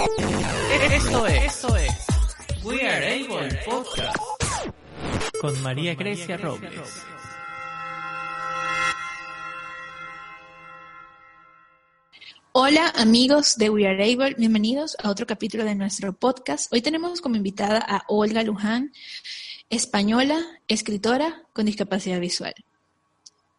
[0.00, 1.90] Esto es, esto es
[2.64, 4.16] We Are Able Podcast
[5.42, 7.04] con María Grecia Robles.
[12.52, 16.72] Hola amigos de We Are Able, bienvenidos a otro capítulo de nuestro podcast.
[16.72, 18.92] Hoy tenemos como invitada a Olga Luján,
[19.68, 22.54] española, escritora con discapacidad visual.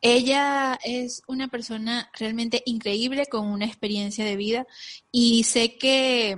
[0.02, 4.65] Ella es una persona realmente increíble con una experiencia de vida
[5.11, 6.38] y sé que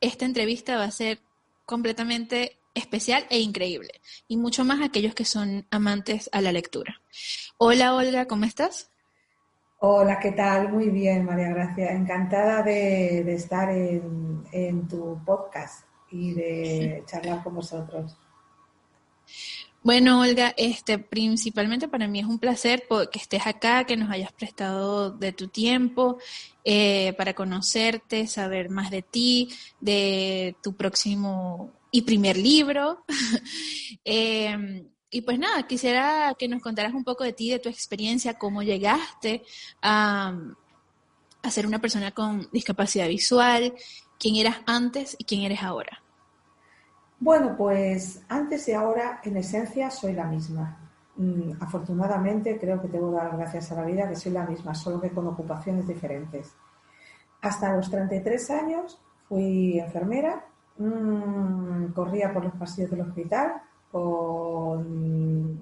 [0.00, 1.18] esta entrevista va a ser
[1.66, 7.00] completamente especial e increíble y mucho más aquellos que son amantes a la lectura.
[7.58, 8.90] Hola Olga, ¿cómo estás?
[9.80, 10.72] Hola, ¿qué tal?
[10.72, 11.92] Muy bien, María Gracia.
[11.92, 18.16] Encantada de, estar en, en, tu podcast y de charlar con vosotros.
[19.84, 24.32] Bueno, Olga, este, principalmente para mí es un placer que estés acá, que nos hayas
[24.32, 26.16] prestado de tu tiempo
[26.64, 33.04] eh, para conocerte, saber más de ti, de tu próximo y primer libro.
[34.04, 38.38] Em, y pues nada, quisiera que nos contaras un poco de ti, de tu experiencia,
[38.38, 39.42] cómo llegaste
[39.82, 40.34] a,
[41.42, 43.74] a ser una persona con discapacidad visual,
[44.18, 46.03] quién eras antes y quién eres ahora.
[47.24, 50.76] Bueno, pues antes y ahora, en esencia, soy la misma.
[51.16, 55.00] Mm, afortunadamente, creo que que dar gracias a la vida que soy la misma, solo
[55.00, 56.52] que con ocupaciones diferentes.
[57.40, 60.44] Hasta los 33 años fui enfermera,
[60.76, 63.54] mm, corría por los pasillos del hospital
[63.90, 65.58] con,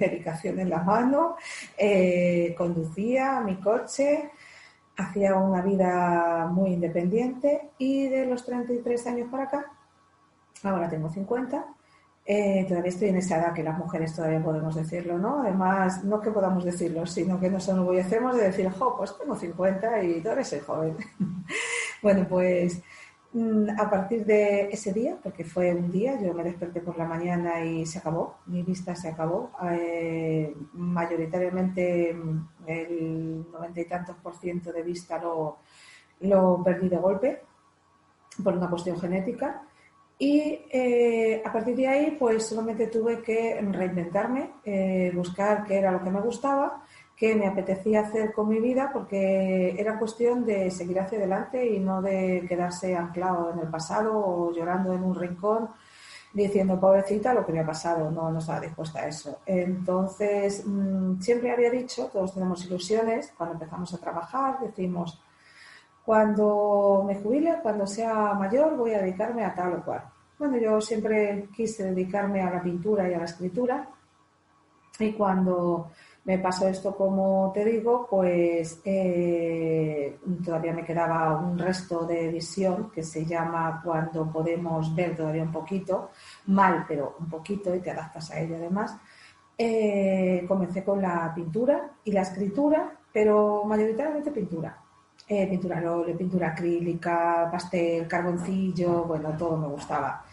[0.00, 1.36] medicación en la mano,
[1.78, 4.32] eh, conducía mi coche,
[4.96, 9.64] hacía una vida muy independiente y de los 33 años para acá
[10.64, 11.66] ahora tengo 50,
[12.24, 15.42] eh, todavía estoy en esa edad que las mujeres todavía podemos decirlo, ¿no?
[15.42, 20.02] Además, no que podamos decirlo, sino que nos enorgullecemos de decir, jo, pues tengo 50
[20.04, 20.96] y todavía soy joven.
[22.02, 22.80] bueno, pues
[23.32, 27.06] mm, a partir de ese día, porque fue un día, yo me desperté por la
[27.06, 29.50] mañana y se acabó, mi vista se acabó.
[29.72, 35.58] Eh, mayoritariamente mm, el noventa y tantos por ciento de vista lo,
[36.20, 37.42] lo perdí de golpe
[38.44, 39.62] por una cuestión genética
[40.22, 45.90] y eh, a partir de ahí, pues solamente tuve que reinventarme, eh, buscar qué era
[45.90, 46.84] lo que me gustaba,
[47.16, 51.80] qué me apetecía hacer con mi vida, porque era cuestión de seguir hacia adelante y
[51.80, 55.70] no de quedarse anclado en el pasado o llorando en un rincón
[56.32, 58.08] diciendo, pobrecita, lo que me ha pasado.
[58.08, 59.40] No, no estaba dispuesta a eso.
[59.44, 65.20] Entonces, mm, siempre había dicho, todos tenemos ilusiones, cuando empezamos a trabajar, decimos,
[66.04, 70.11] cuando me jubile, cuando sea mayor, voy a dedicarme a tal o cual.
[70.42, 73.88] Bueno, yo siempre quise dedicarme a la pintura y a la escritura.
[74.98, 75.92] Y cuando
[76.24, 82.90] me pasó esto, como te digo, pues eh, todavía me quedaba un resto de visión
[82.90, 86.10] que se llama cuando podemos ver todavía un poquito,
[86.46, 88.96] mal, pero un poquito, y te adaptas a ello además.
[89.56, 94.76] Eh, comencé con la pintura y la escritura, pero mayoritariamente pintura.
[95.28, 100.24] Eh, pintura al pintura acrílica, pastel, carboncillo, bueno, todo me gustaba.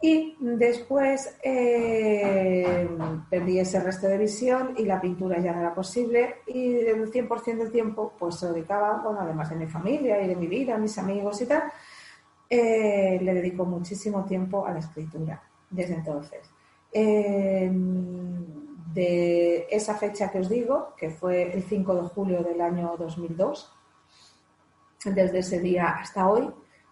[0.00, 2.88] Y después eh,
[3.28, 7.56] perdí ese resto de visión y la pintura ya no era posible y el 100%
[7.56, 10.96] del tiempo pues se dedicaba, bueno, además de mi familia y de mi vida, mis
[10.98, 11.64] amigos y tal,
[12.48, 16.50] eh, le dedico muchísimo tiempo a la escritura desde entonces.
[18.94, 23.72] de esa fecha que os digo, que fue el 5 de julio del año 2002,
[25.06, 26.48] desde ese día hasta hoy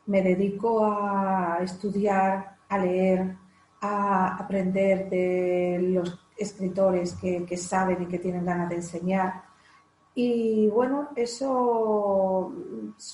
[0.06, 3.36] me dedico a estudiar, a leer,
[3.80, 9.44] a aprender de los escritores que, saben y que tienen ganas de enseñar.
[10.14, 12.52] Y bueno, eso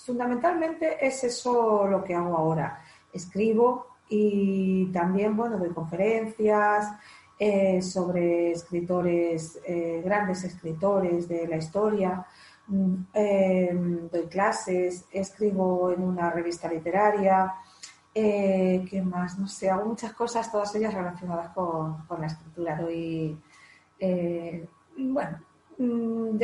[0.05, 2.81] fundamentalmente es eso lo que hago ahora.
[3.13, 6.93] Escribo y también, bueno, doy conferencias
[7.39, 12.27] eh, sobre escritores, eh, grandes escritores de la historia.
[13.15, 13.71] Eh,
[14.13, 17.55] doy clases, escribo en una revista literaria,
[18.19, 19.39] eh, ¿Qué más?
[19.39, 22.77] No sé, hago muchas cosas, todas ellas relacionadas con, la escritura.
[22.81, 23.39] Doy,
[23.99, 25.39] eh, bueno,
[25.79, 26.39] mm,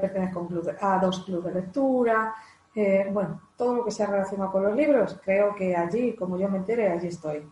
[0.00, 0.48] pertenezco
[0.80, 2.34] a, dos clubes de lectura.
[3.12, 6.58] bueno, todo lo que sea relacionado con los libros, creo que allí, como yo me
[6.58, 7.42] entere, allí estoy.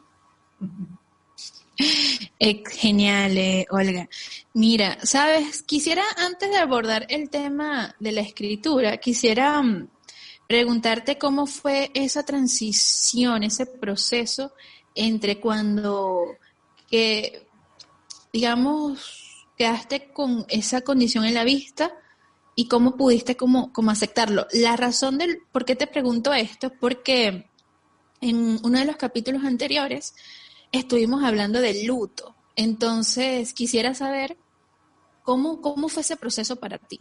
[2.71, 4.09] Genial, eh, Olga.
[4.55, 9.89] Mira, sabes, quisiera antes de abordar el tema de la escritura, quisiera mm,
[10.50, 14.52] preguntarte cómo fue esa transición, ese proceso
[14.97, 16.25] entre cuando
[18.32, 21.93] digamos, quedaste con esa condición en la vista
[22.56, 24.49] y cómo pudiste como, como aceptarlo.
[24.52, 27.49] La razón del por qué te pregunto esto es porque
[28.20, 30.17] en uno de los capítulos anteriores
[30.73, 32.35] estuvimos hablando del luto.
[32.56, 34.37] Entonces, quisiera saber
[35.23, 36.99] cómo, cómo fue ese proceso para ti.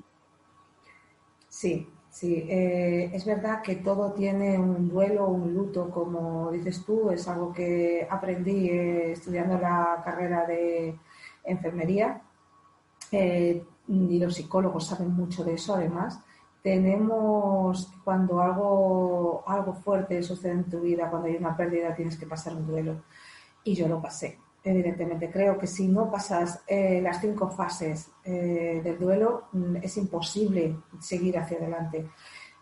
[1.50, 1.88] Sí,
[2.20, 7.28] sí, eh, es verdad que todo tiene un duelo, un luto, como dices tú, es
[7.30, 10.96] algo que aprendí eh, estudiando la carrera de
[11.46, 12.22] enfermería
[13.12, 16.20] eh, y los psicólogos saben mucho de eso además.
[16.62, 22.28] Tenemos, cuando algo, algo fuerte sucede en tu vida, cuando hay una pérdida, tienes que
[22.28, 23.02] pasar un duelo.
[23.64, 25.30] Y yo lo pasé, evidentemente.
[25.30, 30.76] Creo que si no pasas eh, las cinco fases eh, del duelo, mm, es imposible
[31.00, 32.08] seguir hacia adelante.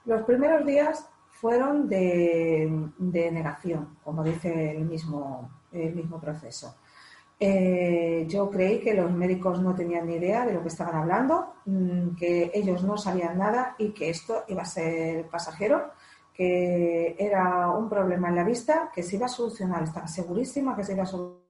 [0.06, 6.76] Los primeros días fueron de, de negación, como dice el mismo, el mismo proceso.
[7.40, 11.54] Eh, yo creí que los médicos no tenían ni idea de lo que estaban hablando,
[11.66, 15.92] mm, que ellos no sabían nada y que esto iba a ser pasajero,
[16.34, 20.84] que era un problema en la vista, que se iba a solucionar, estaba segurísima que
[20.84, 21.47] se iba a solucionar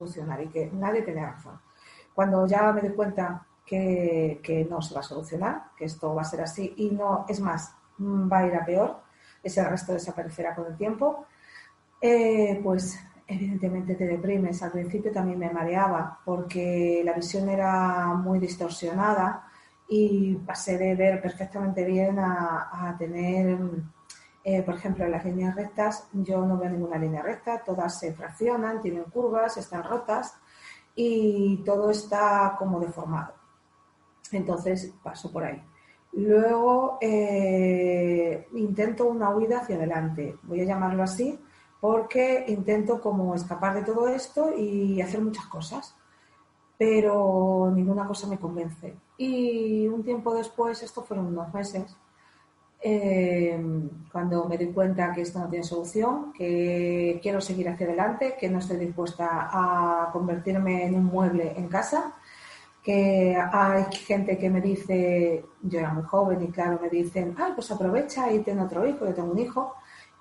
[0.00, 1.60] y que nadie tenía razón.
[2.14, 6.22] Cuando ya me di cuenta que, que no se va a solucionar, que esto va
[6.22, 9.00] a ser así y no, es más, va a ir a peor,
[9.42, 11.26] ese resto desaparecerá con el tiempo,
[12.00, 14.62] eh, pues evidentemente te deprimes.
[14.62, 19.46] Al principio también me mareaba porque la visión era muy distorsionada
[19.88, 23.58] y pasé de ver perfectamente bien a, tener,
[24.42, 28.80] eh, por ejemplo, las líneas rectas, yo no veo ninguna línea recta, todas se fraccionan,
[28.80, 30.34] tienen curvas, están rotas
[30.94, 33.34] y todo está como deformado.
[34.32, 35.62] Entonces paso por ahí.
[36.12, 41.38] Luego eh, intento una huida hacia adelante, voy a llamarlo así,
[41.80, 45.96] porque intento como escapar de todo esto y hacer muchas cosas,
[46.76, 48.96] pero ninguna cosa me convence.
[49.18, 51.96] Y un tiempo después, esto fueron unos meses,
[52.82, 53.60] eh,
[54.10, 58.48] cuando me di cuenta que esto no tiene solución, que quiero seguir hacia adelante, que
[58.48, 62.14] no estoy dispuesta a convertirme en un mueble en casa,
[62.82, 67.52] que hay gente que me dice, yo era muy joven y claro, me dicen, ah,
[67.54, 69.74] pues aprovecha y ten otro hijo, yo tengo un hijo,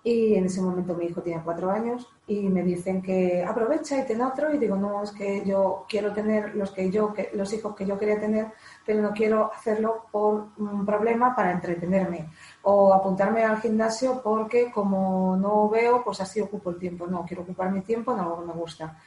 [0.03, 4.05] y en ese momento mi hijo tiene cuatro años y me dicen que aprovecha y
[4.05, 7.51] ten otro y digo, no, es que yo quiero tener los, que yo, que, los
[7.53, 8.53] hijos que yo quería tener,
[8.85, 12.29] pero no quiero hacerlo por un problema para entretenerme
[12.63, 17.05] o apuntarme al gimnasio porque como no veo, pues así ocupo el tiempo.
[17.07, 18.97] No, quiero ocupar mi tiempo en algo que me gusta.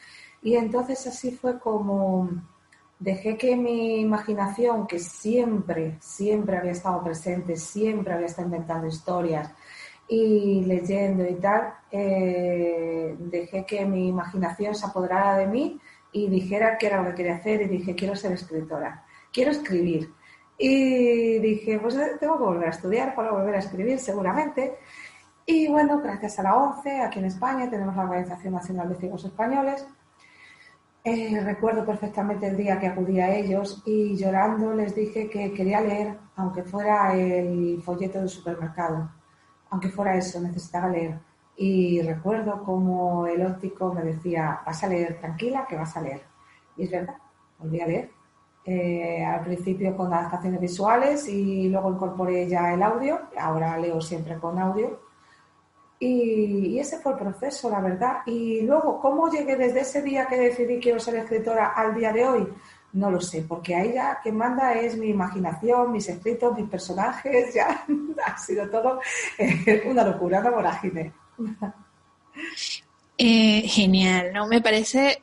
[0.42, 2.28] Y entonces así fue como
[2.98, 9.50] dejé que mi imaginación, que siempre, siempre había estado presente, siempre había estado inventando historias,
[10.14, 15.80] y leyendo y tal, eh, dejé que mi imaginación se apoderara de mí
[16.12, 20.12] y dijera qué era lo que quería hacer y dije, quiero ser escritora, quiero escribir.
[20.58, 24.76] Y dije, pues tengo que volver a estudiar para volver a escribir seguramente.
[25.46, 29.24] Y bueno, gracias a la ONCE, aquí en España tenemos la Organización Nacional de Ciegos
[29.24, 29.86] Españoles.
[31.04, 35.80] Eh, recuerdo perfectamente el día que acudí a ellos y llorando les dije que quería
[35.80, 39.21] leer, aunque fuera el folleto del supermercado
[39.72, 41.18] aunque fuera eso, necesitaba leer.
[41.56, 46.22] Y recuerdo como el óptico me decía, vas a leer tranquila, que vas a leer.
[46.76, 47.16] Y es verdad,
[47.58, 48.10] volví a leer.
[48.64, 54.36] Eh, al principio con adaptaciones visuales y luego incorporé ya el audio, ahora leo siempre
[54.36, 55.00] con audio.
[55.98, 58.18] Y, y, ese fue el proceso, la verdad.
[58.26, 62.26] Y luego, ¿cómo llegué desde ese día que decidí quiero ser escritora al día de
[62.26, 62.48] hoy?
[62.92, 67.54] No lo sé, porque ahí ya quien manda es mi imaginación, mis escritos, mis personajes,
[67.54, 67.86] ya
[68.26, 69.00] ha sido todo
[69.38, 71.12] eh, una locura, una vorágine.
[73.18, 74.48] Eh, genial, ¿no?
[74.48, 75.22] Me parece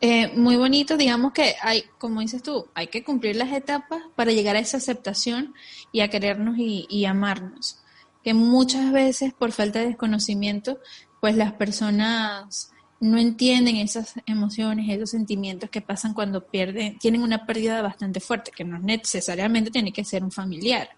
[0.00, 4.30] eh, muy bonito, digamos que hay, como dices tú, hay que cumplir las etapas para
[4.30, 5.54] llegar a esa aceptación
[5.90, 7.82] y a querernos y, y amarnos.
[8.22, 10.78] Que muchas veces, por falta de desconocimiento,
[11.20, 17.46] pues las personas no entienden esas emociones, esos sentimientos que pasan cuando pierden, tienen una
[17.46, 20.90] pérdida bastante fuerte, que no necesariamente tiene que ser un familiar,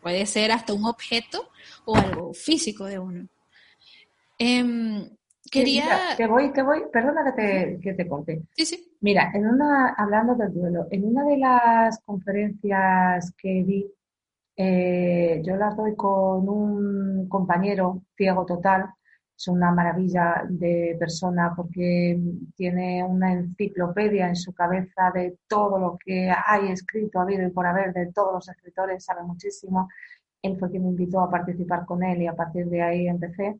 [0.00, 1.50] puede ser hasta un objeto
[1.84, 3.26] o algo físico de uno.
[4.38, 5.10] Em,
[5.50, 6.14] quería...
[6.16, 8.42] te voy, te voy, perdona que te, que te corte.
[8.56, 8.96] Sí, sí.
[9.00, 13.86] Mira, en una, hablando del duelo, en una de las conferencias que vi,
[14.56, 18.90] eh, yo las doy con un compañero ciego total,
[19.40, 22.20] es una maravilla de persona porque
[22.54, 27.50] tiene una enciclopedia en su cabeza de todo lo que hay escrito, ha habido y
[27.50, 29.88] por haber, de todos los escritores, sabe muchísimo.
[30.42, 33.58] Él fue quien me invitó a participar con él y a partir de ahí empecé.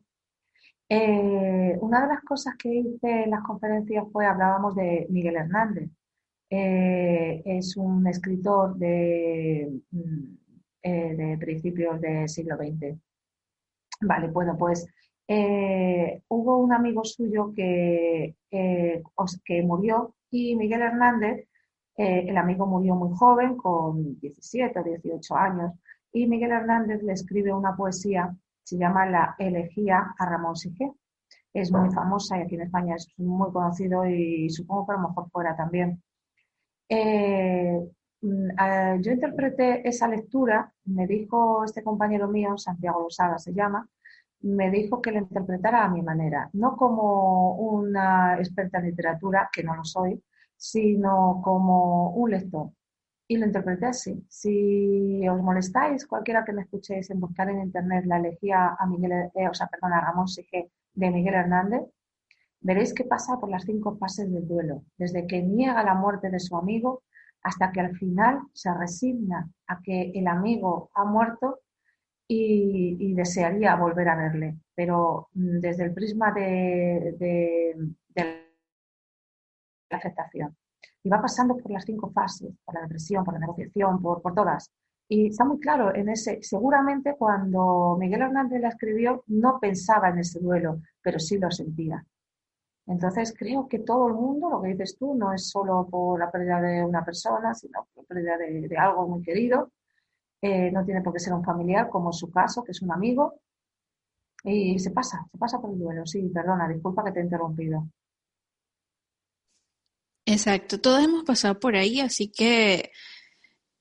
[0.87, 5.89] Eh, una de las cosas que hice en las conferencias fue, hablábamos de Miguel Hernández.
[6.47, 10.37] Eh, es un escritor de, mm,
[10.83, 12.99] eh, de principios del siglo XX.
[14.01, 14.87] Vale, bueno, pues
[15.27, 21.47] eh, hubo un amigo suyo que, que murió y Miguel Hernández,
[21.95, 25.73] el amigo murió muy joven, con 17 o 18 años,
[26.11, 30.93] y Miguel Hernández le escribe una poesía, se llama La elegía a Ramón Sige.
[31.53, 35.09] Es muy famosa y aquí en España es muy conocido y supongo que a lo
[35.09, 36.01] mejor fuera también.
[36.87, 37.77] Eh,
[38.21, 43.87] mm, yo interpreté esa lectura, me dijo este compañero mío, Santiago Losada se llama,
[44.43, 49.63] me dijo que la interpretara a mi manera, no como una experta en literatura, que
[49.63, 50.21] no lo soy,
[50.55, 52.71] sino como un lector.
[53.27, 54.25] Y lo interpreté así.
[54.29, 59.31] Si os molestáis, cualquiera que me escuchéis en buscar en internet la elegía a Miguel,
[59.35, 61.83] eh, o sea, perdón, Ramón Sige de Miguel Hernández,
[62.59, 66.39] veréis que pasa por las cinco fases del duelo, desde que niega la muerte de
[66.39, 67.03] su amigo
[67.43, 71.61] hasta que al final se resigna a que el amigo ha muerto
[72.33, 74.57] y, desearía volver a verle.
[74.75, 77.75] Pero mm, desde el prisma de,
[78.15, 80.55] la aceptación.
[81.03, 84.33] Y va pasando por las cinco fases, por la depresión, por la negociación, por, por
[84.33, 84.71] todas.
[85.09, 90.19] Y está muy claro en ese, seguramente cuando Miguel Hernández la escribió no pensaba en
[90.19, 92.05] ese duelo, pero sí lo sentía.
[92.87, 96.31] Entonces creo que todo el mundo, lo que dices tú, no es solo por la
[96.31, 99.71] pérdida de una persona, sino por la pérdida de, algo muy querido.
[100.41, 103.39] Eh, no tiene por qué ser un familiar, como su caso, que es un amigo.
[104.43, 106.05] Y se pasa, se pasa por el duelo.
[106.05, 107.87] Sí, perdona, disculpa que te he interrumpido.
[110.25, 112.91] Exacto, todos hemos pasado por ahí, así que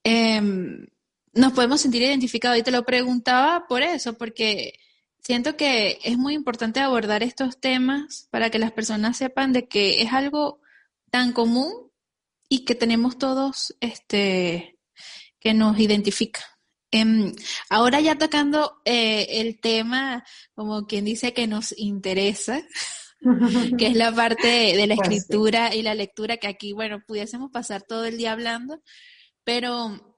[0.05, 0.87] em,
[1.33, 2.59] nos podemos sentir identificados.
[2.59, 4.75] Y te lo preguntaba por eso, porque
[5.21, 10.03] siento que es muy importante abordar estos temas para que las personas sepan de que
[10.03, 10.61] es algo
[11.11, 11.91] tan común
[12.49, 14.79] y que tenemos todos este
[15.39, 16.41] que nos identifica.
[16.93, 17.33] Em,
[17.69, 22.67] ahora ya tocando eh, el tema, como quien dice que nos interesa,
[23.79, 27.51] que es la parte de la pues escritura y la lectura, que aquí, bueno, pudiésemos
[27.51, 28.83] pasar todo el día hablando,
[29.45, 30.17] pero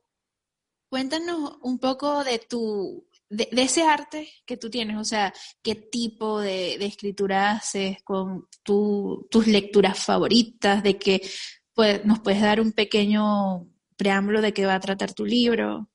[0.89, 6.41] cuéntanos un poco de tu, de, ese arte que tú tienes, o sea, qué tipo
[6.41, 11.23] de, escritura haces con tus lecturas favoritas, de que
[11.75, 15.89] pues, nos puedes dar un pequeño preámbulo de qué va a tratar tu libro.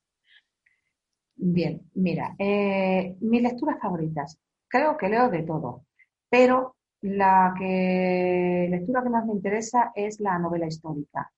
[1.40, 5.84] Bien, mira, eh, mis lecturas favoritas, creo que leo de todo,
[6.28, 11.30] pero la que, lectura que más me interesa es la novela histórica.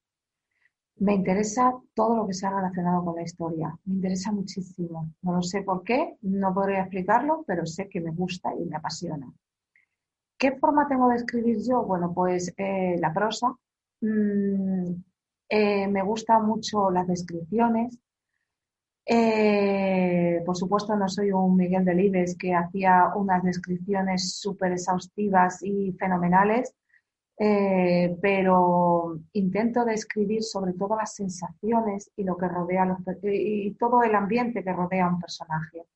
[0.97, 3.75] Me interesa todo lo que sea relacionado con la historia.
[3.85, 5.13] Me interesa muchísimo.
[5.23, 8.77] No lo sé por qué, no podría explicarlo, pero sé que me gusta y me
[8.77, 9.31] apasiona.
[10.39, 11.83] ¿Qué forma tengo de escribir yo?
[11.85, 13.55] Bueno, pues eh, la prosa.
[14.01, 14.93] Mm,
[15.51, 17.99] eh, me gustan mucho las descripciones.
[19.13, 25.93] Eh, por supuesto, no soy un Miguel Delibes que hacía unas descripciones súper exhaustivas y
[25.99, 26.73] fenomenales.
[27.37, 34.03] Eh, pero intento describir sobre todo las sensaciones y lo que rodea los, y todo
[34.03, 35.87] el ambiente que rodea a un personaje.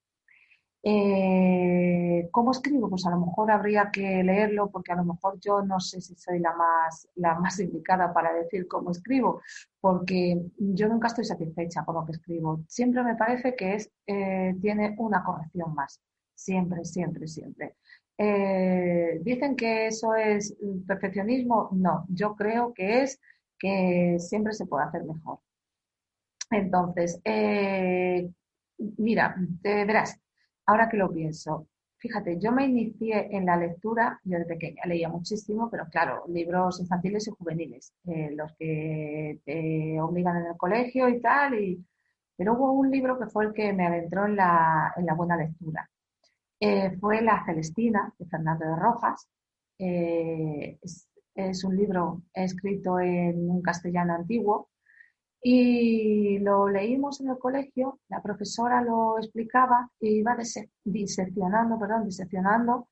[0.87, 2.91] Eh, ¿Cómo escribo?
[2.91, 6.15] Pues a lo mejor habría que leerlo porque a lo mejor yo no sé si
[6.15, 9.41] soy la más, la más indicada para decir cómo escribo,
[9.81, 12.63] porque yo nunca estoy satisfecha con lo que escribo.
[12.69, 16.01] Siempre me parece que es, eh, tiene una corrección más.
[16.35, 17.77] Siempre, siempre, siempre.
[18.19, 20.55] Eh, ¿Dicen que eso es
[20.87, 21.71] perfeccionismo?
[21.73, 23.21] No, yo creo que es
[23.59, 25.39] que siempre se puede hacer mejor.
[26.51, 27.21] Entonces,
[28.99, 30.21] mira, te verás,
[30.67, 31.69] ahora que lo pienso,
[31.99, 36.81] fíjate, yo me inicié en la lectura, yo de pequeña leía muchísimo, pero claro, libros
[36.81, 41.85] infantiles y juveniles, eh, los que te obligan en el colegio y tal, y,
[42.37, 45.37] pero hubo un libro que fue el que me adentró en la, en la buena
[45.37, 45.89] lectura
[46.61, 49.29] eh, fue La Celestina de Fernando de Rojas.
[49.79, 50.79] Eh,
[51.35, 54.71] es, un libro escrito en un castellano antiguo
[55.45, 60.37] y lo leímos en el colegio, la profesora lo explicaba y iba
[60.85, 62.89] diseccionando, perdón, diseccionando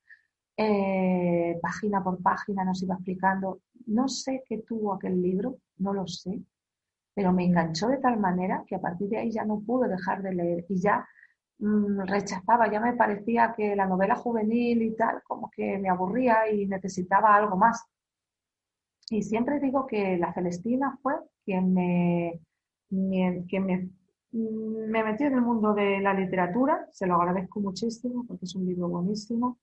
[0.57, 3.63] eh, página por página, nos iba explicando.
[3.87, 6.43] No sé qué tuvo aquel libro, no lo sé,
[7.15, 10.23] pero me enganchó de tal manera que a partir de ahí ya no pude dejar
[10.23, 11.07] de leer y ya
[11.63, 16.51] Mm, rechazaba, ya me parecía que la novela juvenil y tal, como que me aburría
[16.51, 17.85] y necesitaba algo más.
[19.11, 22.41] Y siempre digo que la Celestina fue quien me,
[22.91, 23.89] me, me,
[24.33, 28.67] me metió en el mundo de la literatura, se lo agradezco muchísimo porque es un
[28.67, 29.59] libro buenísimo.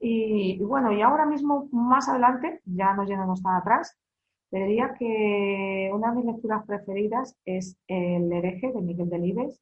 [0.00, 3.96] Y, bueno, y ahora mismo, más adelante, ya no yéndonos tan atrás,
[4.50, 9.60] Te diría que una de mis lecturas preferidas es El hereje de Miguel Delibes.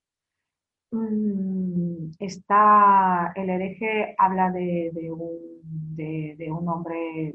[0.90, 7.34] Mm, está, el hereje habla de, un, hombre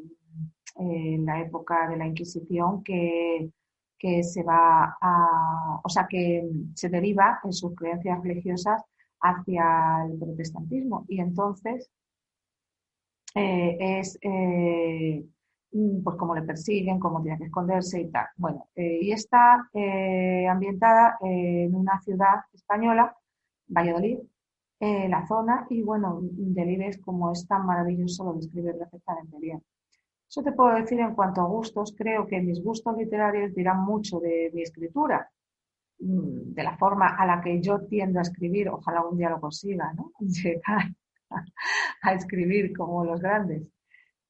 [0.79, 3.49] en la época de la Inquisición que,
[3.97, 8.83] que se va a, o sea, que se deriva en sus creencias religiosas
[9.21, 11.05] hacia el protestantismo.
[11.07, 11.89] Y entonces
[13.35, 15.23] eh, es eh,
[15.71, 18.27] mm, pues cómo le persiguen, cómo tiene que esconderse y tal.
[18.37, 19.69] Bueno, eh, y está
[20.49, 23.15] ambientada en una ciudad española,
[23.67, 24.19] Valladolid,
[24.79, 29.61] la zona, y bueno, Delibes, como es tan maravilloso, lo describe perfectamente bien.
[30.29, 31.93] Eso te puedo decir en cuanto a gustos.
[31.97, 35.29] Creo que mis gustos literarios dirán mucho de mi escritura,
[35.99, 38.69] mm, de la forma a la que yo tiendo a escribir.
[38.69, 40.11] Ojalá un día lo consiga, ¿no?
[40.19, 40.91] Llegar
[42.01, 43.63] a escribir como los grandes.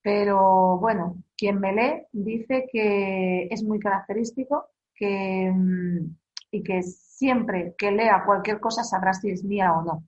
[0.02, 6.16] Pero bueno, quien me lee dice que es muy característico que, mm,
[6.52, 10.04] y que siempre que lea cualquier cosa sabrá si es mía o no.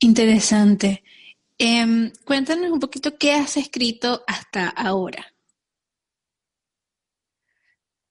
[0.00, 1.02] Interesante.
[1.60, 5.24] Em, cuéntanos un poquito qué has escrito hasta ahora.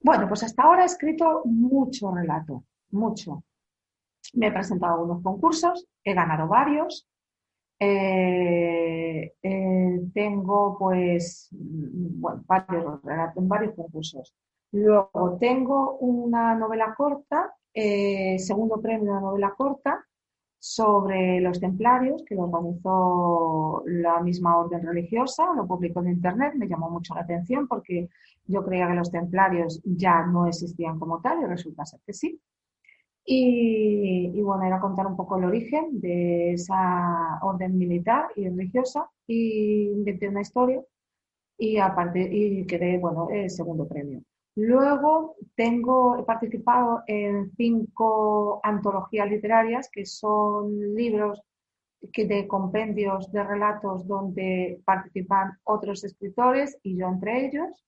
[0.01, 3.43] Bueno, pues hasta ahora he escrito mucho relato, mucho.
[4.33, 7.07] Me he presentado a algunos concursos, he ganado varios.
[7.79, 14.35] Eh, eh, tengo pues varios relatos, varios concursos.
[14.71, 20.05] Luego tengo una novela corta, eh, segundo premio de novela corta,
[20.67, 26.67] sobre los templarios, que lo organizó la misma orden religiosa, lo publicó en Internet, me
[26.67, 28.09] llamó mucho la atención porque
[28.45, 32.41] yo creía que los templarios ya no existían como tal y resulta ser que sí.
[33.29, 39.89] Y, bueno, era contar un poco el origen de esa orden militar y religiosa y
[39.89, 40.81] inventé una historia
[41.57, 44.21] y aparte y quedé, bueno, el segundo premio.
[44.57, 51.43] Luego tengo, he participado en cinco antologías literarias que son libros
[52.11, 57.85] que de compendios de relatos donde participan otros escritores y yo entre ellos.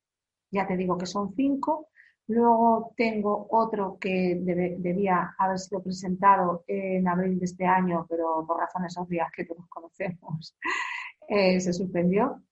[0.51, 1.87] Ya te digo que son cinco.
[2.27, 8.59] Luego tengo otro que debía haber sido presentado en abril de este año, pero por
[8.59, 10.55] razones obvias que todos conocemos,
[11.29, 12.43] eh, se suspendió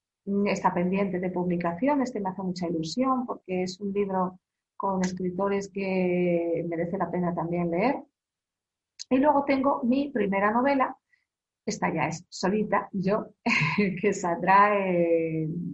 [0.48, 2.02] está pendiente de publicación.
[2.02, 4.40] Este me hace mucha ilusión porque es un libro
[4.76, 8.04] con escritores que merece la pena también leer.
[9.10, 10.96] Y luego tengo mi primera novela,
[11.66, 13.28] esta ya es solita, yo,
[14.02, 14.72] que saldrá,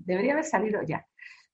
[0.05, 1.05] debería haber salido ya,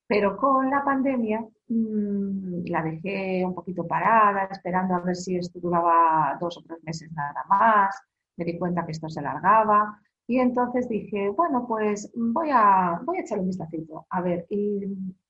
[0.06, 5.58] pero con la pandemia mm, la dejé un poquito parada, esperando a ver si esto
[5.60, 7.94] duraba dos o tres meses nada más,
[8.36, 13.18] me di cuenta que esto se alargaba, y entonces dije, bueno, pues voy a, voy
[13.18, 14.80] a echarle un vistacito, a ver, y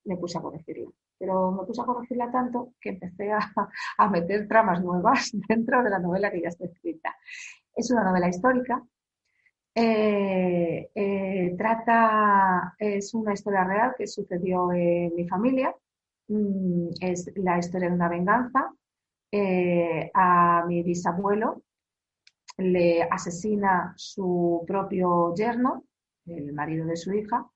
[0.05, 0.91] me puse a corregirla.
[1.17, 6.01] Pero me puse a corregirla tanto que empecé a, meter tramas nuevas dentro de la
[6.01, 7.17] novela que ya está escrita.
[7.75, 8.85] Es una novela histórica,
[9.75, 15.75] eh, eh, trata, es una historia real que sucedió en mi familia,
[16.29, 18.71] mm, es la historia de una venganza
[19.33, 21.63] eh, a mi bisabuelo,
[22.59, 25.85] le asesina su propio yerno,
[26.27, 27.47] el marido de su hija,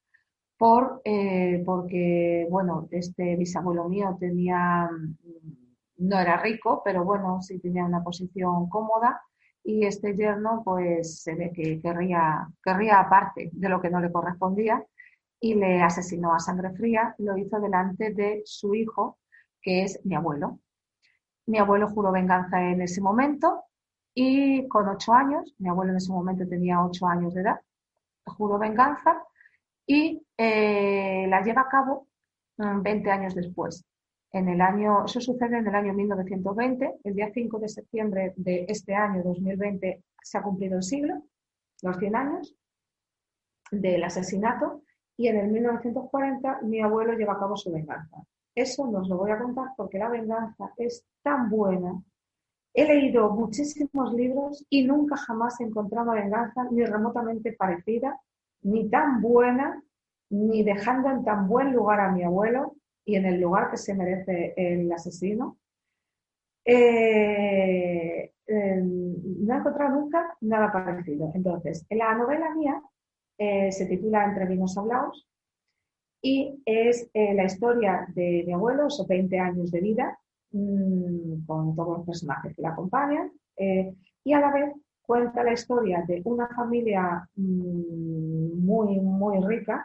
[0.56, 7.58] por, eh, porque, bueno, este bisabuelo mío tenía, mm, no era rico, pero bueno, sí
[7.58, 9.20] tenía una posición cómoda
[9.62, 14.12] y este yerno pues se ve que querría, querría aparte de lo que no le
[14.12, 14.84] correspondía
[15.40, 19.18] y le asesinó a sangre fría, lo hizo delante de su hijo,
[19.62, 20.60] que es mi abuelo.
[21.46, 23.64] Mi abuelo juró venganza en ese momento
[24.14, 27.60] y con ocho años, mi abuelo en ese momento tenía ocho años de edad,
[28.24, 29.22] juró venganza
[29.86, 32.08] y eh, la lleva a cabo
[32.56, 33.84] 20 mm, años después.
[34.32, 38.66] En el año, eso sucede en el año 1920, el día 5 de septiembre de
[38.68, 41.22] este año 2020 se ha cumplido el siglo,
[41.82, 42.56] los 100 años
[43.70, 44.82] del asesinato,
[45.16, 48.24] y en el 1940 mi abuelo lleva a cabo su venganza.
[48.54, 52.02] Eso no os lo voy a contar porque la venganza es tan buena
[52.74, 58.20] He leído muchísimos libros y nunca jamás he encontrado venganza ni remotamente parecida,
[58.62, 59.80] ni tan buena,
[60.30, 63.94] ni dejando en tan buen lugar a mi abuelo y en el lugar que se
[63.94, 65.56] merece el asesino.
[66.64, 71.30] Eh, no he encontrado nunca nada parecido.
[71.34, 72.82] Entonces, en la novela mía
[73.38, 75.28] eh, se titula Entre vinos hablados
[76.20, 80.18] y es eh, la historia de mi abuelo, esos 20 años de vida,
[80.54, 85.52] Mm, con todos los personajes que la acompañan, eh, y a la vez cuenta la
[85.52, 89.84] historia de una familia mm, muy, muy rica,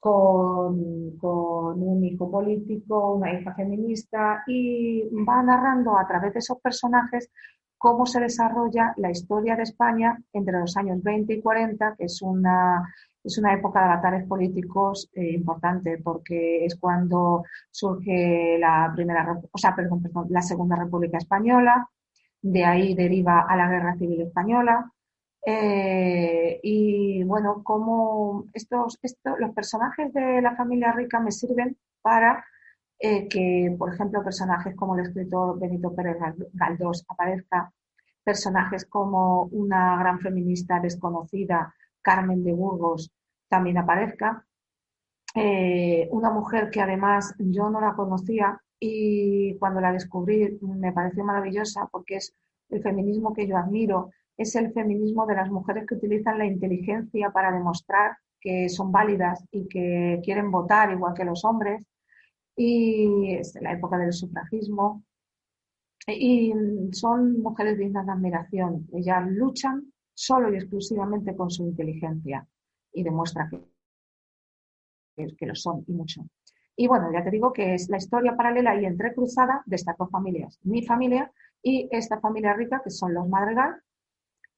[0.00, 0.78] con,
[1.20, 7.30] un hijo político, una hija feminista, y va narrando a través de esos personajes
[7.76, 12.22] cómo se desarrolla la historia de España entre los años 20 y 40, que es
[12.22, 12.82] una,
[13.26, 19.58] es una época de avatares políticos eh, importante, porque es cuando surge la primera, o
[19.58, 21.88] sea, perdón, la Segunda República Española,
[22.40, 24.92] de ahí deriva a la Guerra Civil Española,
[25.44, 28.98] eh, y bueno, como estos,
[29.38, 32.44] los personajes de la familia rica me sirven para
[32.98, 36.16] eh, que, por ejemplo, personajes como el escritor Benito Pérez
[36.52, 37.72] Galdós aparezca,
[38.24, 41.72] personajes como una gran feminista desconocida,
[42.06, 43.10] Carmen de Burgos,
[43.48, 44.46] también aparezca.
[45.34, 51.24] Eh, una mujer que además yo no la conocía y cuando la descubrí me pareció
[51.24, 52.32] maravillosa porque es
[52.70, 57.30] el feminismo que yo admiro, es el feminismo de las mujeres que utilizan la inteligencia
[57.30, 61.82] para demostrar que son válidas y que quieren votar igual que los hombres.
[62.56, 65.02] Y es la época del sufragismo.
[66.06, 66.52] Y
[66.92, 68.86] son mujeres dignas de admiración.
[68.92, 72.46] Ellas luchan solo y exclusivamente con su inteligencia
[72.92, 73.60] y demuestra que,
[75.36, 76.22] que lo son y mucho.
[76.74, 80.10] Y bueno, ya te digo que es la historia paralela y entrecruzada de estas dos
[80.10, 80.58] familias.
[80.62, 81.30] Mi familia
[81.62, 83.82] y esta familia rica, que son los Madrigal,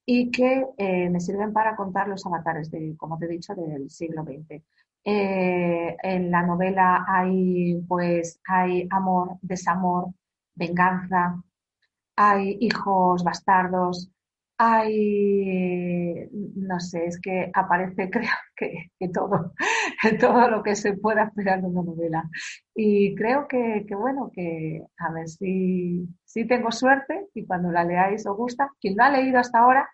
[0.05, 3.90] y que eh, me sirven para contar los avatares, de, como te he dicho, del
[3.90, 4.62] siglo XX.
[5.05, 10.12] Eh, en la novela hay, pues, hay amor, desamor,
[10.55, 11.42] venganza,
[12.16, 14.11] hay hijos bastardos,
[14.59, 19.55] hay, no sé, es que aparece, creo que, todo,
[20.21, 22.29] todo lo que se pueda esperar de una novela.
[22.75, 28.27] Y creo que, bueno, que a ver si, si tengo suerte y cuando la leáis
[28.27, 28.71] os gusta.
[28.81, 29.88] Quien lo ha leído hasta ahora,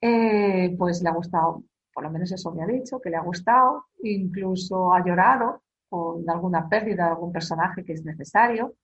[0.00, 3.22] eh, pues le ha gustado, por lo menos eso me ha dicho, que le ha
[3.22, 8.74] gustado, incluso ha llorado con alguna pérdida de algún personaje que es necesario.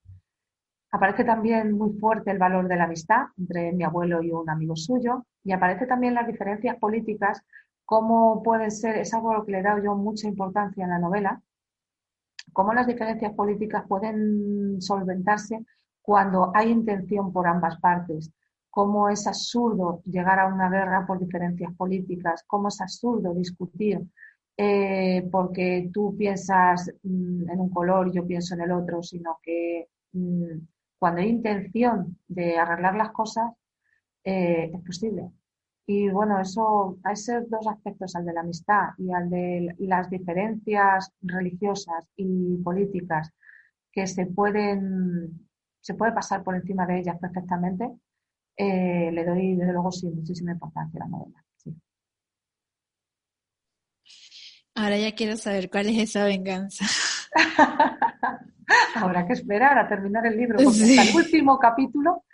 [0.92, 4.77] Aparece también muy fuerte el valor de la amistad entre mi abuelo y un amigo
[4.77, 7.42] suyo y aparece también las diferencias políticas,
[7.85, 11.42] cómo pueden ser, es algo que le he dado yo mucha importancia en la novela,
[12.53, 15.64] cómo las diferencias políticas pueden solventarse
[16.01, 18.31] cuando hay intención por ambas partes,
[18.70, 24.01] cómo es absurdo llegar a una guerra por diferencias políticas, cómo es absurdo discutir
[24.57, 29.38] eh, porque tú piensas mm, en un color y yo pienso en el otro, sino
[29.42, 30.59] que mm,
[31.07, 33.53] cuando hay intención de arreglar las cosas,
[34.25, 35.31] eh, es posible.
[35.87, 40.11] Y bueno, eso, hay esos dos aspectos, al de la amistad y al de las
[40.11, 43.31] diferencias religiosas y políticas,
[43.92, 45.49] que se pueden,
[45.81, 47.88] se puede pasar por encima de ellas perfectamente,
[48.57, 51.45] eh, le doy, desde luego, sí, muchísima importancia a la novela.
[54.75, 56.85] Ahora ya quiero saber cuál es esa venganza.
[58.95, 62.25] Habrá que esperar a terminar el libro, porque hasta el último capítulo.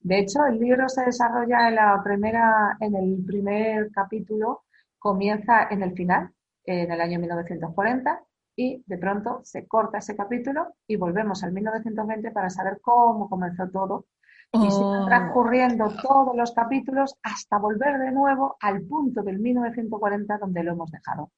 [0.00, 4.64] De hecho, el libro se desarrolla en la primera, en el primer capítulo,
[4.98, 6.30] comienza en el final,
[6.64, 8.20] en el año 1940,
[8.56, 13.68] y de pronto se corta ese capítulo y volvemos al 1920 para saber cómo comenzó
[13.70, 14.06] todo
[14.52, 15.06] y se oh.
[15.06, 20.90] transcurriendo todos los capítulos hasta volver de nuevo al punto del 1940 donde lo hemos
[20.90, 21.30] dejado.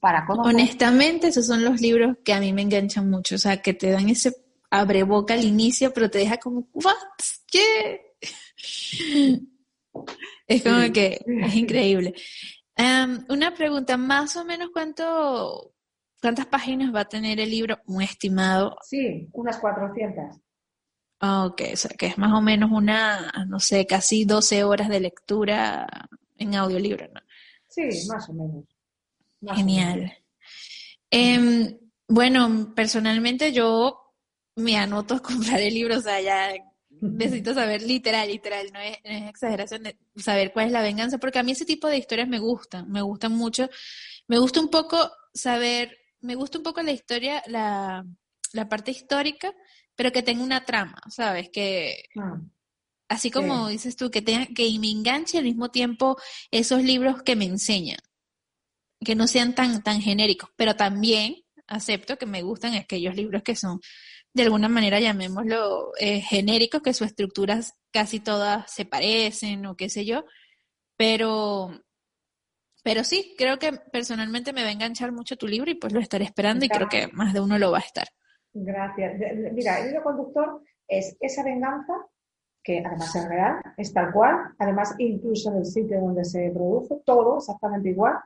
[0.00, 3.74] Para Honestamente, esos son los libros que a mí me enganchan mucho, o sea, que
[3.74, 4.32] te dan ese
[4.70, 6.94] abre boca al inicio, pero te deja como, ¿what?
[7.50, 8.16] ¿Qué?
[10.46, 12.14] Es como que es increíble.
[13.28, 15.74] Una pregunta, más o menos cuánto,
[16.22, 18.76] cuántas páginas va a tener el libro, un estimado.
[18.82, 20.40] Sí, unas 400.
[21.20, 24.88] Ah, ok, o sea que es más o menos una, no sé, casi 12 horas
[24.88, 25.86] de lectura
[26.36, 27.20] en audiolibro, ¿no?
[27.68, 28.64] Sí, más o menos.
[29.40, 30.12] Genial.
[31.10, 34.14] Em, bueno, personalmente yo
[34.56, 36.52] me anoto a comprar el libro, o sea, ya
[37.00, 41.42] necesito saber literal, literal, no es, exageración de saber cuál es la venganza, porque a
[41.42, 43.68] mí ese tipo de historias me gustan, me gustan mucho.
[44.26, 48.04] Me gusta un poco saber, me gusta un poco la historia, la,
[48.52, 49.54] la parte histórica,
[49.94, 51.50] pero que tenga una trama, ¿sabes?
[51.50, 52.40] Que ah,
[53.08, 56.18] así como dices tú, que tenga, que me enganche al mismo tiempo
[56.50, 57.98] esos libros que me enseñan,
[59.04, 63.54] que no sean tan, tan genéricos, pero también acepto que me gustan aquellos libros que
[63.54, 63.80] son
[64.34, 69.88] de alguna manera llamémoslo eh, genéricos, que sus estructuras casi todas se parecen o qué
[69.88, 70.24] sé yo,
[70.96, 71.70] pero,
[72.82, 76.00] pero sí, creo que personalmente me va a enganchar mucho tu libro y pues lo
[76.00, 78.08] estaré esperando y creo que más de uno lo va a estar.
[78.52, 79.14] Gracias.
[79.52, 81.92] Mira, el hilo conductor es esa venganza,
[82.62, 86.96] que además es real, es tal cual, además incluso en el sitio donde se produce,
[87.04, 88.18] todo exactamente igual,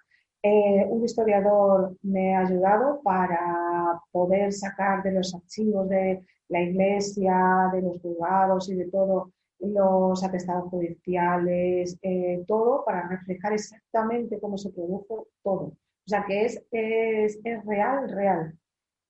[0.44, 7.70] Eh, un historiador me ha ayudado para poder sacar de los archivos de la iglesia,
[7.72, 14.58] de los juzgados y de todo los atestados judiciales, eh, todo para reflejar exactamente cómo
[14.58, 15.62] se produjo todo.
[15.64, 18.58] O sea que es, es, real, real.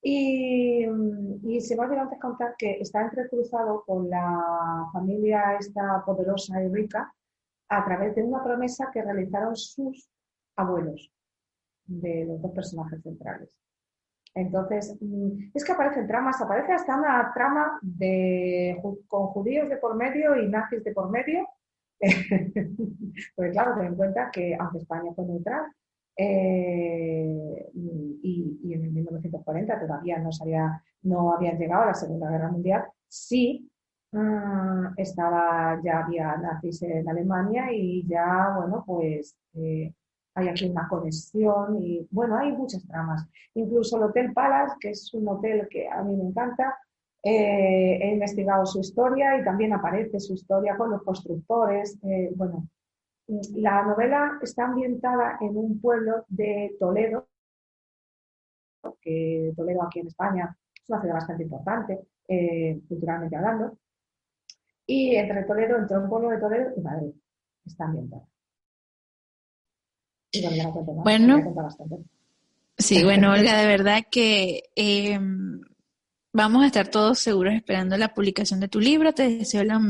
[0.03, 0.87] Y,
[1.45, 6.63] y, se me ha olvidado antes contar que está entrecruzado con la familia esta poderosa
[6.63, 7.15] y rica
[7.69, 10.11] a través de una promesa que realizaron sus
[10.57, 11.11] abuelos
[11.87, 13.51] de los dos personajes centrales.
[14.35, 19.95] Entonces, mm, es que aparecen tramas, aparece hasta una trama de, con judíos de por
[19.97, 21.47] medio y nazis de por medio.
[23.37, 25.67] Porque claro, ten en cuenta que aunque España fue neutral
[26.17, 32.51] eh, y, y, en 1940 todavía no, sabía, no habían llegado a la Segunda Guerra
[32.51, 33.71] Mundial, sí
[34.13, 39.95] mm, estaba, ya había nazis en Alemania y ya, bueno, pues eh,
[40.35, 43.27] hay aquí una conexión y bueno, hay muchas tramas.
[43.55, 46.79] Incluso el Hotel Palace, que es un hotel que a mí me encanta,
[47.23, 51.99] eh, he investigado su historia y también aparece su historia con los constructores.
[52.03, 52.69] Eh, bueno,
[53.55, 57.29] la novela está ambientada en un pueblo de Toledo,
[59.01, 63.79] que Toledo aquí en España es una ciudad bastante importante, eh, culturalmente hablando,
[64.87, 67.15] y entre Toledo, entre un pueblo de Toledo y Madrid,
[67.65, 68.32] está ambientada.
[71.03, 71.55] Bueno,
[72.79, 75.61] sí, bueno, Olga, de verdad que em,
[76.33, 79.13] vamos a estar todos seguros esperando la publicación de tu libro.
[79.13, 79.81] Te deseo lo,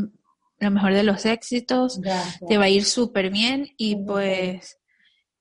[0.70, 2.00] mejor de los éxitos.
[2.48, 4.78] Te va a ir súper bien y pues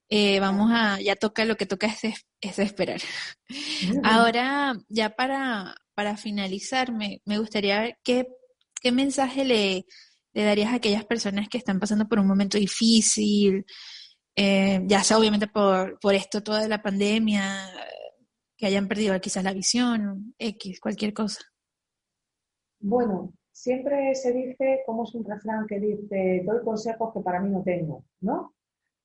[0.10, 3.02] eh, vamos a, ya toca lo que toca es, es esperar.
[4.04, 8.28] Ahora, ya para, para finalizar, me, me gustaría ver qué,
[8.82, 9.86] qué mensaje le,
[10.34, 13.66] le darías a aquellas personas que están pasando por un momento difícil,
[14.36, 17.70] eh, ya sea obviamente por, por esto toda la pandemia,
[18.58, 21.42] que hayan perdido quizás la visión, X, cualquier cosa.
[22.80, 27.50] Bueno, siempre se dice, como es un refrán que dice, doy consejos que para mí
[27.50, 28.54] no tengo, ¿no?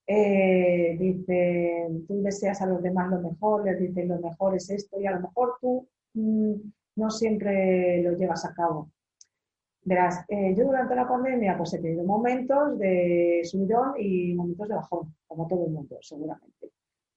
[0.07, 5.01] Eh, dice, tú deseas a los demás lo mejor, les dices lo mejor es esto
[5.01, 6.55] y a lo mejor tú mm,
[6.97, 8.93] no siempre lo llevas a cabo.
[9.87, 14.75] Verás, eh, yo durante la pandemia pues he tenido momentos de subidón y momentos de
[14.75, 16.73] bajón, como todo el mundo, seguramente.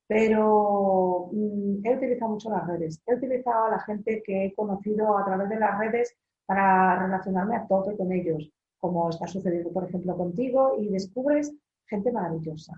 [0.05, 3.01] Pero mm, he utilizado mucho las redes.
[3.07, 7.55] He utilizado a la gente que he conocido a través de las redes para relacionarme
[7.55, 11.51] a tope con ellos, como está sucediendo, por ejemplo, contigo, y descubres
[11.87, 12.73] gente maravillosa.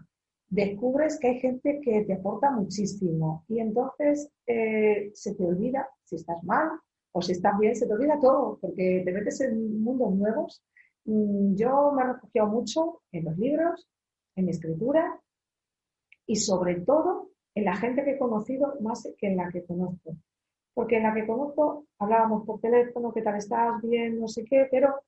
[0.47, 6.15] Descubres que hay gente que te aporta muchísimo y entonces eh, se te olvida si
[6.15, 6.69] estás mal,
[7.13, 10.63] o si estás bien, se te olvida todo, porque te metes en mundos nuevos.
[11.05, 13.87] Mm, yo me he refugiado mucho en los libros,
[14.35, 15.19] en mi escritura
[16.25, 20.15] y sobre todo en la gente que he conocido más que en la que conozco.
[20.73, 24.67] Porque en la que conozco hablábamos por teléfono, qué tal estás, bien, no sé qué,
[24.71, 25.01] pero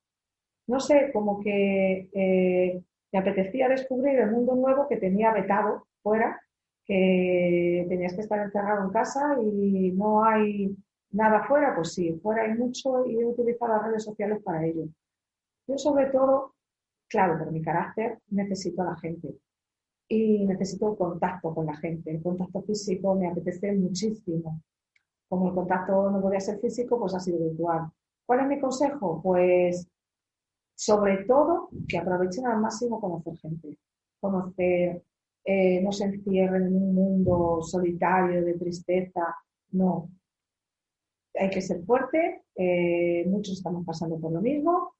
[0.67, 6.41] no sé, como que eh, me apetecía descubrir el mundo nuevo que tenía vetado fuera,
[6.85, 10.75] que tenías que estar encerrado en casa y no hay
[11.13, 14.87] Nada fuera, pues sí, fuera hay mucho y he utilizado las redes sociales para ello.
[15.67, 16.55] Yo sobre todo,
[17.07, 19.35] claro, por mi carácter, necesito a la gente
[20.07, 22.11] y necesito el contacto con la gente.
[22.11, 24.59] El contacto físico me apetece muchísimo.
[25.29, 27.91] Como el contacto no podía ser físico, pues ha sido virtual.
[28.25, 29.21] ¿Cuál es mi consejo?
[29.21, 29.87] Pues
[30.75, 33.77] sobre todo que aprovechen al máximo conocer gente.
[34.19, 35.03] Conocer,
[35.45, 39.35] eh, no se encierren en un mundo solitario de tristeza.
[39.71, 40.09] No,
[41.35, 44.95] hay que ser fuerte, eh, muchos estamos pasando por lo mismo.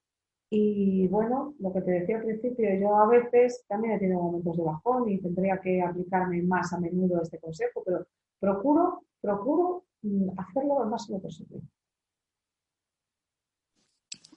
[0.49, 4.55] Y bueno, lo que te decía al principio, yo a veces también he tenido momentos
[4.55, 8.05] de bajón y tendría que aplicarme más a menudo este consejo, pero
[8.39, 11.59] procuro, procuro mm, hacerlo lo máximo posible.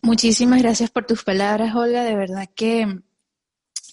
[0.01, 2.05] Muchísimas gracias por tus palabras, Olga.
[2.05, 2.87] De verdad que,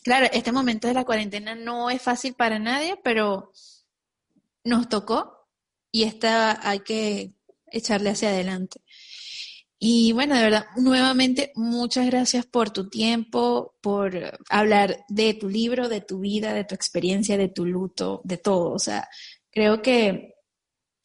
[0.03, 3.51] claro, este momento de la cuarentena no es fácil para nadie, pero
[4.63, 5.47] nos tocó
[5.91, 7.33] y esta hay que
[7.73, 8.81] echarle hacia adelante.
[9.85, 15.89] Y bueno, de verdad, nuevamente, muchas gracias por tu tiempo, por hablar de tu libro,
[15.89, 18.71] de tu vida, de tu experiencia, de tu luto, de todo.
[18.71, 19.09] O sea,
[19.51, 20.35] creo que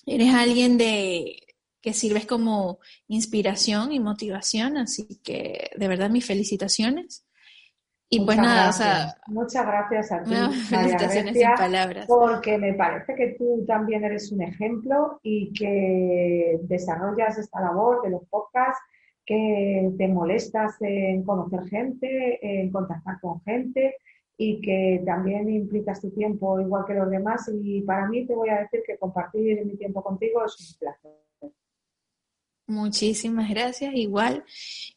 [0.07, 1.43] eres alguien de
[1.81, 2.79] que sirves como
[3.09, 7.25] inspiración y motivación, así que de verdad mis felicitaciones.
[8.11, 10.33] Y pues nada, o sea, muchas gracias a ti,
[10.71, 12.07] María palabras.
[12.07, 18.11] porque me parece que tú también eres un ejemplo y que desarrollas esta labor de
[18.11, 18.83] los podcasts,
[19.27, 23.97] que te molestas en conocer gente, en contactar con gente
[24.39, 28.49] y que también implicas tu tiempo igual que los demás y para mí te voy
[28.49, 31.28] a decir que compartir mi tiempo contigo es un placer.
[32.69, 34.45] Muchísimas gracias, igual.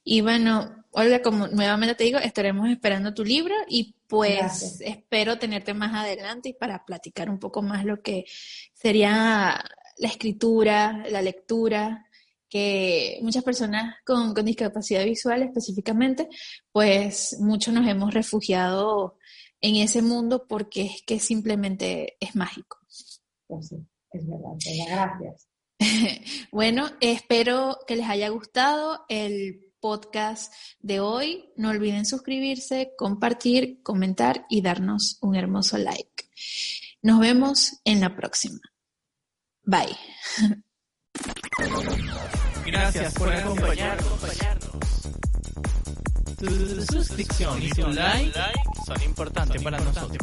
[0.03, 5.73] Y bueno, Olga, como nuevamente te digo, estaremos esperando tu libro y pues espero tenerte
[5.73, 8.25] más adelante y para platicar un poco más lo que
[8.73, 9.63] sería
[9.97, 12.05] la escritura, la lectura,
[12.49, 16.27] que muchas personas con, con discapacidad visual específicamente,
[16.73, 19.17] pues muchos nos hemos refugiado
[19.61, 22.79] en ese mundo porque es que simplemente es mágico.
[23.47, 23.77] Pues sí,
[24.11, 24.57] es verdad.
[24.89, 25.50] Gracias.
[26.51, 31.51] bueno, espero que les haya gustado el podcast de hoy.
[31.55, 36.29] No olviden suscribirse, compartir, comentar y darnos un hermoso like.
[37.01, 38.59] Nos vemos en la próxima.
[39.63, 39.97] Bye.
[42.65, 44.21] Gracias por acompañarnos.
[46.37, 48.39] Tu suscripción y tu like
[48.85, 50.17] son importantes para nosotros.